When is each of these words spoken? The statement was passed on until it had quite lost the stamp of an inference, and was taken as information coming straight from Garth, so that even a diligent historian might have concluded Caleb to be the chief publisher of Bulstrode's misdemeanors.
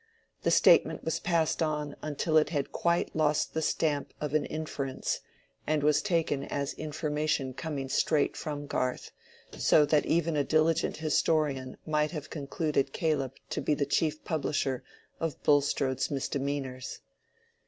The 0.41 0.49
statement 0.49 1.03
was 1.03 1.19
passed 1.19 1.61
on 1.61 1.95
until 2.01 2.35
it 2.35 2.49
had 2.49 2.71
quite 2.71 3.15
lost 3.15 3.53
the 3.53 3.61
stamp 3.61 4.15
of 4.19 4.33
an 4.33 4.47
inference, 4.47 5.19
and 5.67 5.83
was 5.83 6.01
taken 6.01 6.43
as 6.43 6.73
information 6.73 7.53
coming 7.53 7.87
straight 7.87 8.35
from 8.35 8.65
Garth, 8.65 9.11
so 9.55 9.85
that 9.85 10.07
even 10.07 10.35
a 10.35 10.43
diligent 10.43 10.97
historian 10.97 11.77
might 11.85 12.09
have 12.09 12.31
concluded 12.31 12.93
Caleb 12.93 13.33
to 13.51 13.61
be 13.61 13.75
the 13.75 13.85
chief 13.85 14.23
publisher 14.23 14.83
of 15.19 15.43
Bulstrode's 15.43 16.09
misdemeanors. 16.09 17.01